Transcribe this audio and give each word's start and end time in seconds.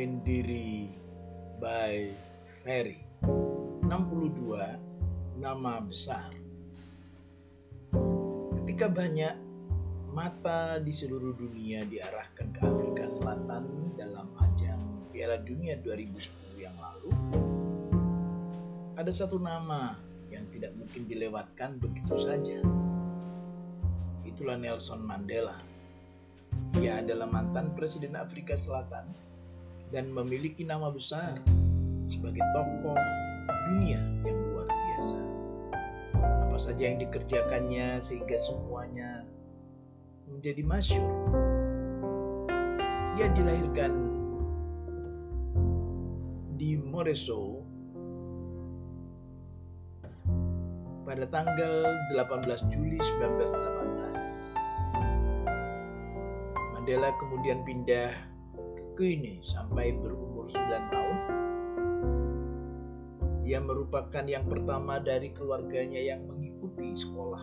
Cermin 0.00 0.24
Diri 0.24 0.88
by 1.60 2.08
Ferry. 2.64 2.96
62 3.84 5.36
Nama 5.36 5.76
Besar. 5.84 6.32
Ketika 8.56 8.88
banyak 8.88 9.36
mata 10.08 10.80
di 10.80 10.88
seluruh 10.88 11.36
dunia 11.36 11.84
diarahkan 11.84 12.48
ke 12.48 12.60
Afrika 12.64 13.04
Selatan 13.04 13.92
dalam 13.92 14.32
ajang 14.40 15.12
Piala 15.12 15.36
Dunia 15.36 15.76
2010 15.84 16.64
yang 16.64 16.80
lalu 16.80 17.12
ada 18.96 19.12
satu 19.12 19.36
nama 19.36 20.00
yang 20.32 20.48
tidak 20.48 20.80
mungkin 20.80 21.04
dilewatkan 21.12 21.76
begitu 21.76 22.16
saja. 22.16 22.56
Itulah 24.24 24.56
Nelson 24.56 25.04
Mandela. 25.04 25.60
Ia 26.80 27.04
adalah 27.04 27.28
mantan 27.28 27.76
Presiden 27.76 28.16
Afrika 28.16 28.56
Selatan 28.56 29.28
dan 29.90 30.14
memiliki 30.14 30.62
nama 30.62 30.90
besar 30.90 31.42
sebagai 32.06 32.42
tokoh 32.54 32.94
dunia 33.70 33.98
yang 34.22 34.38
luar 34.50 34.68
biasa. 34.70 35.18
Apa 36.46 36.58
saja 36.58 36.82
yang 36.90 36.98
dikerjakannya 37.02 37.98
sehingga 37.98 38.38
semuanya 38.38 39.26
menjadi 40.30 40.62
masyur. 40.62 41.10
Ia 43.18 43.26
dilahirkan 43.34 43.92
di 46.54 46.78
Moreso 46.78 47.66
pada 51.02 51.26
tanggal 51.26 51.90
18 52.14 52.70
Juli 52.70 53.02
1918 53.02 54.54
Mandela 56.76 57.10
kemudian 57.18 57.66
pindah 57.66 58.29
Guinea 59.00 59.40
sampai 59.40 59.96
berumur 59.96 60.44
9 60.44 60.92
tahun. 60.92 61.18
Ia 63.48 63.56
merupakan 63.64 64.20
yang 64.28 64.44
pertama 64.44 65.00
dari 65.00 65.32
keluarganya 65.32 65.96
yang 65.96 66.28
mengikuti 66.28 66.92
sekolah. 66.92 67.40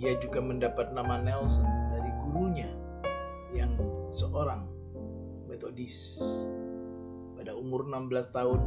Ia 0.00 0.16
juga 0.16 0.40
mendapat 0.40 0.96
nama 0.96 1.20
Nelson 1.20 1.68
dari 1.92 2.08
gurunya 2.24 2.72
yang 3.52 3.76
seorang 4.08 4.64
metodis. 5.44 6.16
Pada 7.36 7.52
umur 7.52 7.84
16 7.84 8.32
tahun, 8.32 8.64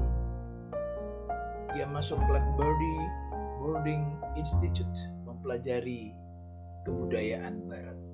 ia 1.74 1.90
masuk 1.90 2.22
Blackberry 2.30 2.98
Boarding 3.58 4.14
Institute 4.38 5.10
mempelajari 5.26 6.14
kebudayaan 6.86 7.66
barat. 7.66 8.09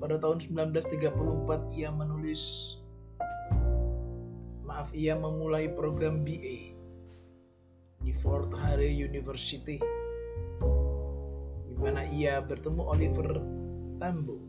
Pada 0.00 0.16
tahun 0.16 0.40
1934 0.40 1.76
ia 1.76 1.92
menulis 1.92 2.72
maaf 4.64 4.96
ia 4.96 5.12
memulai 5.12 5.68
program 5.76 6.24
BA 6.24 6.72
di 8.00 8.12
Fort 8.16 8.48
Hare 8.56 8.88
University 8.88 9.76
di 11.68 11.74
mana 11.76 12.08
ia 12.08 12.40
bertemu 12.40 12.80
Oliver 12.80 13.30
Tambo 14.00 14.40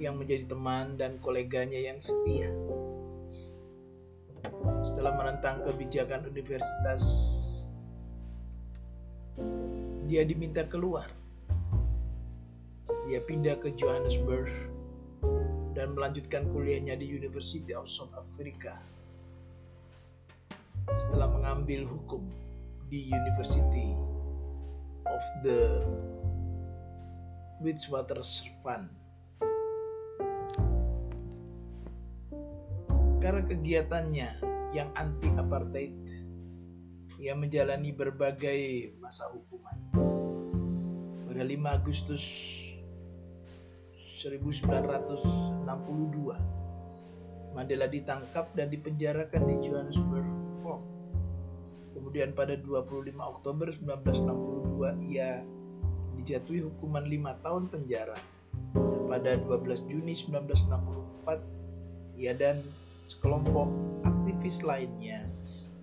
yang 0.00 0.16
menjadi 0.16 0.48
teman 0.48 0.96
dan 0.96 1.20
koleganya 1.20 1.78
yang 1.78 2.00
setia. 2.00 2.48
Setelah 4.80 5.12
menentang 5.12 5.60
kebijakan 5.68 6.24
universitas, 6.32 7.04
dia 10.08 10.24
diminta 10.24 10.64
keluar 10.64 11.23
dia 13.04 13.20
pindah 13.20 13.60
ke 13.60 13.76
Johannesburg 13.76 14.48
dan 15.76 15.92
melanjutkan 15.92 16.48
kuliahnya 16.48 16.96
di 16.96 17.04
University 17.04 17.76
of 17.76 17.84
South 17.84 18.16
Africa. 18.16 18.80
Setelah 20.94 21.28
mengambil 21.28 21.84
hukum 21.84 22.24
di 22.88 23.12
University 23.12 23.92
of 25.04 25.22
the 25.44 25.84
Witwatersrand. 27.60 28.88
Karena 33.20 33.40
kegiatannya 33.44 34.28
yang 34.76 34.92
anti 34.96 35.32
apartheid, 35.32 35.96
ia 37.16 37.32
menjalani 37.32 37.92
berbagai 37.92 38.92
masa 39.00 39.28
hukuman. 39.32 39.76
Pada 41.24 41.40
5 41.40 41.56
Agustus 41.72 42.24
1962. 44.24 46.32
Mandela 47.52 47.84
ditangkap 47.86 48.50
dan 48.56 48.72
dipenjarakan 48.72 49.46
di 49.46 49.54
Johannesburg 49.68 50.26
Fort. 50.58 50.82
Kemudian 51.92 52.32
pada 52.32 52.56
25 52.56 53.20
Oktober 53.20 53.68
1962 53.70 55.12
ia 55.12 55.44
dijatuhi 56.16 56.64
hukuman 56.64 57.04
5 57.06 57.44
tahun 57.44 57.68
penjara. 57.68 58.16
Dan 58.74 59.06
pada 59.06 59.38
12 59.38 59.86
Juni 59.92 60.16
1964 60.16 62.18
ia 62.18 62.34
dan 62.34 62.64
sekelompok 63.06 63.68
aktivis 64.08 64.64
lainnya 64.64 65.28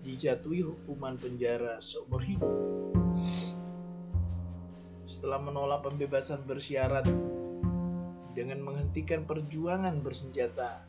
dijatuhi 0.02 0.66
hukuman 0.66 1.14
penjara 1.14 1.78
seumur 1.78 2.20
hidup. 2.20 2.50
Setelah 5.06 5.38
menolak 5.38 5.86
pembebasan 5.86 6.42
bersyarat 6.42 7.06
dengan 8.32 8.64
menghentikan 8.64 9.28
perjuangan 9.28 10.00
bersenjata 10.00 10.80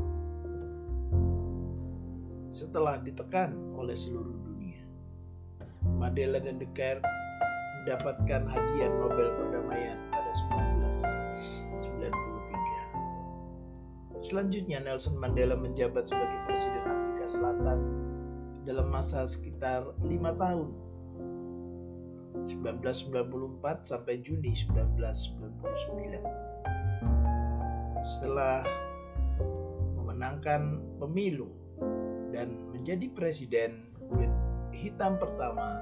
setelah 2.48 2.96
ditekan 3.02 3.52
oleh 3.76 3.92
seluruh 3.92 4.32
dunia. 4.44 4.80
Mandela 6.00 6.40
dan 6.40 6.56
de 6.56 6.64
Klerk 6.72 7.04
mendapatkan 7.82 8.42
hadiah 8.48 8.92
Nobel 9.00 9.47
Selanjutnya 14.28 14.76
Nelson 14.84 15.16
Mandela 15.16 15.56
menjabat 15.56 16.04
sebagai 16.04 16.36
Presiden 16.44 16.84
Afrika 16.84 17.24
Selatan 17.24 17.80
dalam 18.68 18.92
masa 18.92 19.24
sekitar 19.24 19.88
lima 20.04 20.36
tahun 20.36 20.68
1994 22.52 23.88
sampai 23.88 24.20
Juni 24.20 24.52
1999. 24.52 26.20
Setelah 28.04 28.68
memenangkan 29.96 30.76
pemilu 31.00 31.48
dan 32.28 32.52
menjadi 32.76 33.08
presiden 33.16 33.88
kulit 34.12 34.28
hitam 34.76 35.16
pertama 35.16 35.80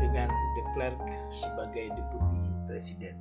dengan 0.00 0.32
de 0.32 0.62
Klerk 0.72 1.04
sebagai 1.28 1.92
deputi 1.92 2.40
presiden. 2.64 3.12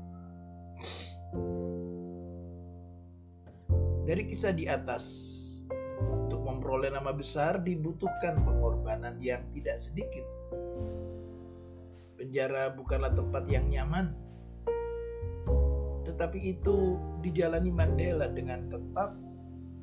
Dari 4.08 4.24
kisah 4.24 4.56
di 4.56 4.64
atas, 4.72 5.04
untuk 6.00 6.40
memperoleh 6.48 6.96
nama 6.96 7.12
besar 7.12 7.60
dibutuhkan 7.60 8.40
pengorbanan 8.40 9.20
yang 9.20 9.44
tidak 9.52 9.76
sedikit. 9.76 10.24
Penjara 12.16 12.72
bukanlah 12.72 13.12
tempat 13.12 13.44
yang 13.52 13.68
nyaman, 13.68 14.16
tetapi 16.08 16.56
itu 16.56 16.96
dijalani 17.20 17.68
Mandela 17.68 18.32
dengan 18.32 18.72
tetap 18.72 19.12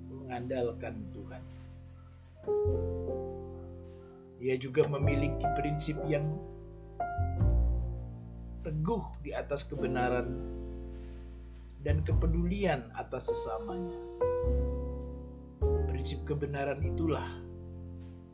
mengandalkan 0.09 1.05
Tuhan. 1.13 1.43
Ia 4.41 4.57
juga 4.57 4.89
memiliki 4.89 5.45
prinsip 5.53 6.01
yang 6.09 6.25
teguh 8.65 9.05
di 9.21 9.37
atas 9.37 9.69
kebenaran 9.69 10.33
dan 11.85 12.01
kepedulian 12.01 12.89
atas 12.97 13.29
sesamanya 13.29 14.14
prinsip 16.05 16.37
kebenaran 16.37 16.85
itulah 16.85 17.25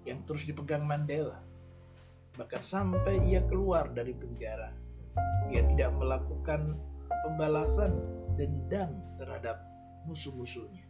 yang 0.02 0.26
terus 0.26 0.43
dipegang 0.43 0.90
Mandela. 0.90 1.38
Bahkan 2.34 2.58
sampai 2.67 3.22
ia 3.31 3.46
keluar 3.46 3.94
dari 3.94 4.11
penjara, 4.11 4.75
ia 5.55 5.62
tidak 5.70 5.94
melakukan 5.94 6.75
pembalasan 7.22 7.94
dendam 8.34 8.99
terhadap 9.22 9.62
musuh-musuhnya. 10.02 10.82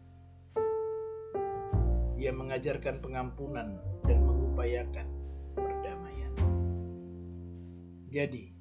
Ia 2.17 2.33
mengajarkan 2.33 3.05
pengampunan 3.05 3.77
dan 4.09 4.25
mengupayakan 4.25 5.05
perdamaian. 5.53 6.33
Jadi, 8.09 8.57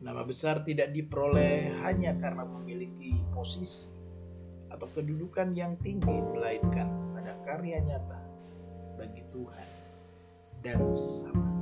nama 0.00 0.24
besar 0.24 0.64
tidak 0.64 0.96
diperoleh 0.96 1.68
hanya 1.84 2.16
karena 2.16 2.48
memiliki 2.48 3.20
posisi 3.28 3.92
atau 4.74 4.90
kedudukan 4.90 5.54
yang 5.54 5.78
tinggi, 5.78 6.18
melainkan 6.34 6.90
pada 7.14 7.38
karya 7.46 7.78
nyata 7.78 8.18
bagi 8.98 9.22
Tuhan 9.30 9.68
dan 10.66 10.82
sama 10.90 11.53